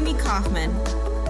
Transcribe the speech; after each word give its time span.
Amy 0.00 0.14
Kaufman. 0.14 0.70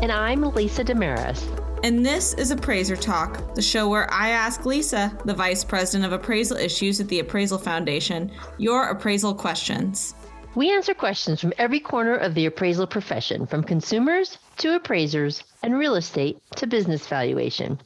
And 0.00 0.12
I'm 0.12 0.42
Lisa 0.42 0.84
Desmarais. 0.84 1.42
And 1.82 2.06
this 2.06 2.34
is 2.34 2.52
Appraiser 2.52 2.94
Talk, 2.94 3.56
the 3.56 3.62
show 3.62 3.88
where 3.88 4.08
I 4.14 4.28
ask 4.28 4.64
Lisa, 4.64 5.12
the 5.24 5.34
Vice 5.34 5.64
President 5.64 6.06
of 6.06 6.12
Appraisal 6.12 6.56
Issues 6.56 7.00
at 7.00 7.08
the 7.08 7.18
Appraisal 7.18 7.58
Foundation, 7.58 8.30
your 8.58 8.90
appraisal 8.90 9.34
questions. 9.34 10.14
We 10.54 10.72
answer 10.72 10.94
questions 10.94 11.40
from 11.40 11.52
every 11.58 11.80
corner 11.80 12.14
of 12.14 12.36
the 12.36 12.46
appraisal 12.46 12.86
profession, 12.86 13.44
from 13.44 13.64
consumers 13.64 14.38
to 14.58 14.76
appraisers 14.76 15.42
and 15.64 15.76
real 15.76 15.96
estate 15.96 16.40
to 16.54 16.68
business 16.68 17.08
valuation. 17.08 17.80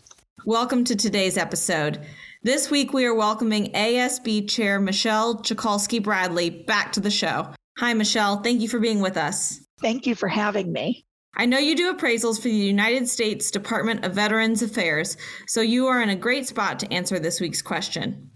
Welcome 0.44 0.84
to 0.84 0.94
today's 0.94 1.38
episode. 1.38 2.04
This 2.42 2.70
week 2.70 2.92
we 2.92 3.06
are 3.06 3.14
welcoming 3.14 3.72
ASB 3.72 4.50
Chair 4.50 4.78
Michelle 4.78 5.36
Czekalski 5.36 6.02
Bradley 6.02 6.50
back 6.50 6.92
to 6.92 7.00
the 7.00 7.10
show. 7.10 7.54
Hi, 7.78 7.92
Michelle. 7.92 8.36
Thank 8.36 8.60
you 8.60 8.68
for 8.68 8.78
being 8.78 9.00
with 9.00 9.16
us. 9.16 9.60
Thank 9.80 10.06
you 10.06 10.14
for 10.14 10.28
having 10.28 10.72
me. 10.72 11.04
I 11.36 11.46
know 11.46 11.58
you 11.58 11.74
do 11.74 11.92
appraisals 11.92 12.36
for 12.36 12.46
the 12.46 12.54
United 12.54 13.08
States 13.08 13.50
Department 13.50 14.04
of 14.04 14.12
Veterans 14.12 14.62
Affairs, 14.62 15.16
so 15.48 15.60
you 15.60 15.88
are 15.88 16.00
in 16.00 16.10
a 16.10 16.14
great 16.14 16.46
spot 16.46 16.78
to 16.78 16.92
answer 16.92 17.18
this 17.18 17.40
week's 17.40 17.62
question. 17.62 18.30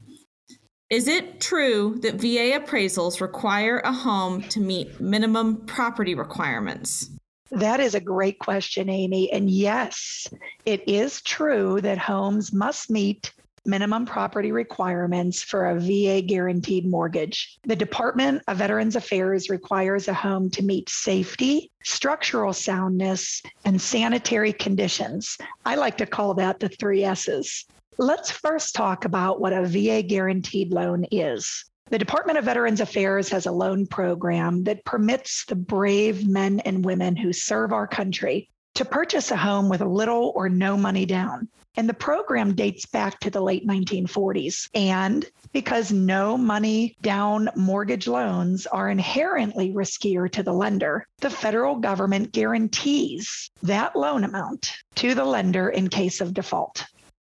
Is 0.90 1.06
it 1.06 1.40
true 1.40 2.00
that 2.02 2.16
VA 2.16 2.58
appraisals 2.58 3.20
require 3.20 3.78
a 3.84 3.92
home 3.92 4.42
to 4.48 4.58
meet 4.58 5.00
minimum 5.00 5.66
property 5.66 6.16
requirements? 6.16 7.08
That 7.52 7.78
is 7.78 7.94
a 7.94 8.00
great 8.00 8.40
question, 8.40 8.88
Amy. 8.88 9.30
And 9.30 9.48
yes, 9.48 10.26
it 10.66 10.88
is 10.88 11.22
true 11.22 11.80
that 11.82 11.98
homes 11.98 12.52
must 12.52 12.90
meet 12.90 13.32
minimum 13.68 14.06
property 14.06 14.50
requirements 14.50 15.42
for 15.42 15.66
a 15.66 15.78
VA 15.78 16.22
guaranteed 16.22 16.86
mortgage. 16.86 17.58
The 17.64 17.76
Department 17.76 18.42
of 18.48 18.56
Veterans 18.56 18.96
Affairs 18.96 19.50
requires 19.50 20.08
a 20.08 20.14
home 20.14 20.50
to 20.50 20.64
meet 20.64 20.88
safety, 20.88 21.70
structural 21.84 22.52
soundness, 22.52 23.42
and 23.64 23.80
sanitary 23.80 24.52
conditions. 24.52 25.36
I 25.66 25.74
like 25.76 25.98
to 25.98 26.06
call 26.06 26.34
that 26.34 26.58
the 26.58 26.70
three 26.70 27.04
S's. 27.04 27.66
Let's 27.98 28.30
first 28.30 28.74
talk 28.74 29.04
about 29.04 29.40
what 29.40 29.52
a 29.52 29.66
VA 29.66 30.02
guaranteed 30.02 30.72
loan 30.72 31.04
is. 31.12 31.64
The 31.90 31.98
Department 31.98 32.38
of 32.38 32.44
Veterans 32.44 32.80
Affairs 32.80 33.28
has 33.30 33.46
a 33.46 33.52
loan 33.52 33.86
program 33.86 34.64
that 34.64 34.84
permits 34.84 35.44
the 35.46 35.56
brave 35.56 36.28
men 36.28 36.60
and 36.60 36.84
women 36.84 37.16
who 37.16 37.32
serve 37.32 37.72
our 37.72 37.86
country 37.86 38.50
to 38.78 38.84
purchase 38.84 39.32
a 39.32 39.36
home 39.36 39.68
with 39.68 39.80
a 39.80 39.88
little 39.88 40.32
or 40.36 40.48
no 40.48 40.76
money 40.76 41.04
down. 41.04 41.48
And 41.76 41.88
the 41.88 41.94
program 41.94 42.54
dates 42.54 42.86
back 42.86 43.18
to 43.20 43.30
the 43.30 43.40
late 43.40 43.66
1940s. 43.66 44.70
And 44.72 45.26
because 45.52 45.90
no 45.90 46.38
money 46.38 46.96
down 47.02 47.48
mortgage 47.56 48.06
loans 48.06 48.68
are 48.68 48.88
inherently 48.88 49.72
riskier 49.72 50.30
to 50.30 50.44
the 50.44 50.52
lender, 50.52 51.08
the 51.18 51.28
federal 51.28 51.74
government 51.74 52.30
guarantees 52.30 53.50
that 53.64 53.96
loan 53.96 54.22
amount 54.22 54.72
to 54.94 55.12
the 55.12 55.24
lender 55.24 55.68
in 55.68 55.88
case 55.88 56.20
of 56.20 56.32
default 56.32 56.86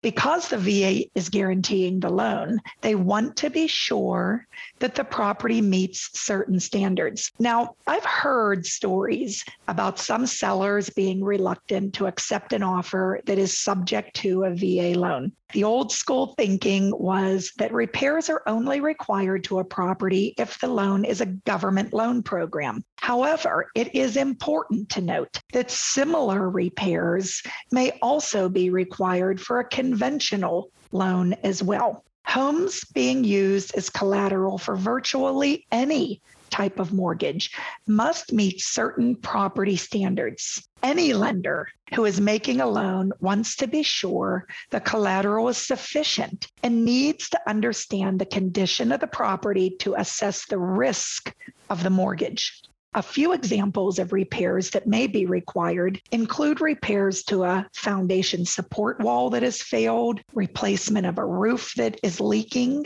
because 0.02 0.50
the 0.50 0.58
VA 0.58 1.06
is 1.16 1.30
guaranteeing 1.30 2.00
the 2.00 2.10
loan, 2.10 2.60
they 2.82 2.96
want 2.96 3.36
to 3.38 3.50
be 3.50 3.68
sure 3.68 4.48
that 4.80 4.96
the 4.96 5.04
property 5.04 5.62
meets 5.62 6.10
certain 6.20 6.60
standards. 6.60 7.32
Now, 7.40 7.76
I've 7.88 8.06
heard 8.06 8.66
stories 8.66 9.44
about 9.68 10.00
some 10.00 10.26
sellers 10.26 10.90
being 10.90 11.24
reluctant 11.24 11.94
to 11.96 12.08
accept 12.08 12.54
an 12.54 12.64
offer 12.64 13.22
that 13.26 13.38
is 13.38 13.58
subject 13.58 14.16
to 14.18 14.44
a 14.44 14.56
VA 14.56 14.98
loan. 15.00 15.32
The 15.54 15.64
old 15.66 15.92
school 15.92 16.34
thinking 16.38 16.92
was 16.98 17.52
that 17.58 17.74
repairs 17.74 18.30
are 18.30 18.42
only 18.48 18.80
required 18.80 19.44
to 19.46 19.60
a 19.60 19.66
property 19.66 20.34
if 20.38 20.58
the 20.60 20.68
loan 20.68 21.04
is 21.04 21.20
a 21.20 21.26
government 21.26 21.94
loan 21.94 22.24
program. 22.24 22.86
However, 23.02 23.70
it 23.76 23.94
is 23.94 24.16
important 24.16 24.90
to 24.90 25.02
note 25.02 25.42
that 25.52 25.70
similar 25.70 26.50
repairs 26.50 27.42
may 27.72 27.92
also 28.02 28.48
be 28.48 28.70
required 28.70 29.42
for 29.42 29.60
a 29.60 29.68
conventional 29.92 30.72
loan 30.94 31.34
as 31.44 31.62
well. 31.62 32.06
Homes 32.26 32.86
being 32.94 33.26
used 33.26 33.76
as 33.76 33.90
collateral 33.90 34.58
for 34.58 34.78
virtually 34.78 35.66
any 35.70 36.22
type 36.50 36.80
of 36.80 36.94
mortgage 36.94 37.52
must 37.88 38.32
meet 38.32 38.62
certain 38.62 39.18
property 39.18 39.76
standards. 39.76 40.66
Any 40.82 41.12
lender 41.12 41.68
who 41.94 42.06
is 42.06 42.22
making 42.22 42.62
a 42.62 42.68
loan 42.68 43.12
wants 43.20 43.58
to 43.58 43.68
be 43.68 43.84
sure 43.84 44.48
the 44.70 44.80
collateral 44.80 45.50
is 45.50 45.58
sufficient 45.58 46.48
and 46.64 46.86
needs 46.86 47.30
to 47.32 47.50
understand 47.50 48.18
the 48.18 48.26
condition 48.26 48.94
of 48.94 49.02
the 49.02 49.08
property 49.08 49.72
to 49.80 49.96
assess 49.96 50.46
the 50.46 50.58
risk 50.58 51.36
of 51.70 51.84
the 51.84 51.90
mortgage. 51.90 52.62
A 52.94 53.02
few 53.02 53.32
examples 53.32 54.00
of 54.00 54.12
repairs 54.12 54.72
that 54.72 54.86
may 54.86 55.08
be 55.08 55.26
required 55.26 56.02
include 56.12 56.60
repairs 56.60 57.24
to 57.24 57.46
a 57.46 57.66
foundation 57.74 58.46
support 58.46 59.00
wall 59.00 59.30
that 59.30 59.44
has 59.44 59.62
failed, 59.62 60.20
replacement 60.34 61.06
of 61.06 61.18
a 61.18 61.26
roof 61.26 61.74
that 61.78 61.98
is 62.04 62.20
leaking, 62.20 62.86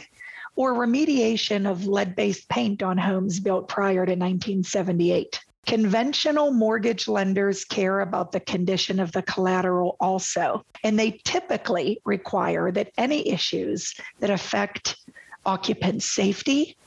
or 0.56 0.76
remediation 0.76 1.68
of 1.68 1.88
lead 1.88 2.16
based 2.16 2.48
paint 2.50 2.84
on 2.84 3.00
homes 3.00 3.40
built 3.40 3.68
prior 3.68 4.06
to 4.06 4.12
1978. 4.12 5.40
Conventional 5.66 6.52
mortgage 6.52 7.08
lenders 7.08 7.66
care 7.66 8.02
about 8.02 8.32
the 8.32 8.40
condition 8.40 9.00
of 9.00 9.12
the 9.12 9.24
collateral 9.24 9.98
also, 10.00 10.64
and 10.84 11.00
they 11.00 11.20
typically 11.24 12.00
require 12.06 12.72
that 12.72 12.92
any 13.00 13.28
issues 13.28 13.96
that 14.20 14.30
affect 14.30 14.98
occupant 15.48 16.04
safety, 16.04 16.78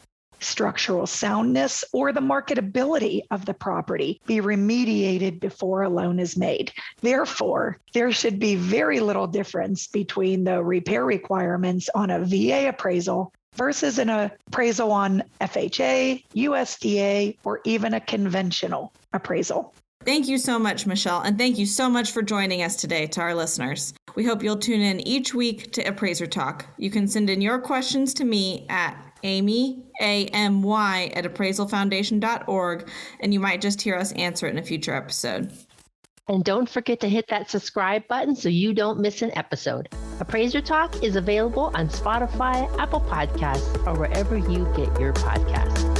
structural 0.40 1.06
soundness, 1.06 1.84
or 1.92 2.12
the 2.12 2.20
marketability 2.20 3.22
of 3.30 3.44
the 3.46 3.54
property 3.54 4.20
be 4.26 4.36
remediated 4.36 5.40
before 5.40 5.82
a 5.82 5.88
loan 5.88 6.18
is 6.18 6.36
made. 6.36 6.72
Therefore, 7.00 7.78
there 7.94 8.12
should 8.12 8.38
be 8.38 8.54
very 8.54 9.00
little 9.00 9.26
difference 9.26 9.86
between 9.86 10.44
the 10.44 10.62
repair 10.62 11.04
requirements 11.04 11.88
on 11.94 12.10
a 12.10 12.24
VA 12.24 12.68
appraisal 12.68 13.32
versus 13.54 13.98
an 13.98 14.08
appraisal 14.08 14.92
on 14.92 15.22
FHA, 15.40 16.24
USDA, 16.34 17.36
or 17.44 17.60
even 17.64 17.94
a 17.94 18.00
conventional 18.00 18.92
appraisal. 19.12 19.74
Thank 20.04 20.28
you 20.28 20.38
so 20.38 20.58
much, 20.58 20.86
Michelle, 20.86 21.20
and 21.22 21.36
thank 21.36 21.58
you 21.58 21.66
so 21.66 21.90
much 21.90 22.12
for 22.12 22.22
joining 22.22 22.62
us 22.62 22.76
today 22.76 23.06
to 23.08 23.20
our 23.20 23.34
listeners. 23.34 23.92
We 24.14 24.24
hope 24.24 24.42
you'll 24.42 24.56
tune 24.56 24.80
in 24.80 25.00
each 25.00 25.34
week 25.34 25.72
to 25.72 25.82
Appraiser 25.82 26.26
Talk. 26.26 26.66
You 26.78 26.90
can 26.90 27.08
send 27.08 27.28
in 27.28 27.40
your 27.40 27.58
questions 27.58 28.14
to 28.14 28.24
me 28.24 28.64
at 28.70 28.96
Amy, 29.22 29.82
A-M-Y, 30.00 31.12
at 31.14 31.24
appraisalfoundation.org, 31.24 32.90
and 33.20 33.34
you 33.34 33.40
might 33.40 33.60
just 33.60 33.80
hear 33.82 33.96
us 33.96 34.12
answer 34.12 34.46
it 34.46 34.50
in 34.50 34.58
a 34.58 34.62
future 34.62 34.94
episode. 34.94 35.52
And 36.28 36.44
don't 36.44 36.68
forget 36.68 37.00
to 37.00 37.08
hit 37.08 37.26
that 37.28 37.50
subscribe 37.50 38.06
button 38.06 38.36
so 38.36 38.50
you 38.50 38.74
don't 38.74 39.00
miss 39.00 39.22
an 39.22 39.30
episode. 39.36 39.88
Appraiser 40.20 40.60
Talk 40.60 41.02
is 41.02 41.16
available 41.16 41.70
on 41.74 41.88
Spotify, 41.88 42.68
Apple 42.78 43.00
Podcasts, 43.00 43.86
or 43.86 43.98
wherever 43.98 44.36
you 44.36 44.66
get 44.76 45.00
your 45.00 45.14
podcasts. 45.14 45.97